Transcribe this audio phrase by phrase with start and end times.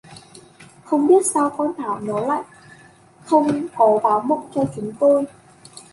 [0.83, 2.43] Không biết Sao con Thảo nó lại
[3.25, 5.25] không có báo mộng cho chúng tôi